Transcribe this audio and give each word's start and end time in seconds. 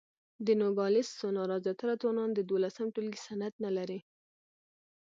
د 0.45 0.47
نوګالس 0.61 1.07
سونورا 1.19 1.57
زیاتره 1.65 1.93
ځوانان 2.01 2.29
د 2.33 2.39
دولسم 2.49 2.87
ټولګي 2.93 3.19
سند 3.27 3.53
نه 3.63 3.71
لري. 3.77 3.99